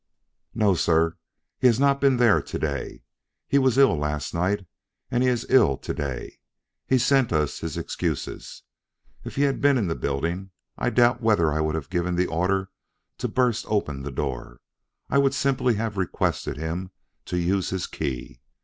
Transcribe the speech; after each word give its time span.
"No, 0.55 0.73
sir; 0.73 1.15
he 1.59 1.67
has 1.67 1.79
not 1.79 2.01
been 2.01 2.17
there 2.17 2.41
to 2.41 2.57
day. 2.57 3.03
He 3.47 3.59
was 3.59 3.77
ill 3.77 3.95
last 3.95 4.33
night, 4.33 4.65
and 5.11 5.21
he 5.21 5.29
is 5.29 5.45
ill 5.47 5.77
to 5.77 5.93
day. 5.93 6.39
He 6.87 6.97
sent 6.97 7.31
us 7.31 7.59
his 7.59 7.77
excuses. 7.77 8.63
If 9.23 9.35
he 9.35 9.43
had 9.43 9.61
been 9.61 9.77
in 9.77 9.85
the 9.87 9.93
building, 9.93 10.49
I 10.75 10.89
doubt 10.89 11.21
whether 11.21 11.53
I 11.53 11.61
would 11.61 11.75
have 11.75 11.91
given 11.91 12.15
the 12.15 12.25
order 12.25 12.71
to 13.19 13.27
burst 13.27 13.63
open 13.67 14.01
the 14.01 14.09
door. 14.09 14.59
I 15.07 15.19
would 15.19 15.35
simply 15.35 15.75
have 15.75 15.97
requested 15.97 16.57
him 16.57 16.89
to 17.25 17.37
use 17.37 17.69
his 17.69 17.85
key. 17.85 18.41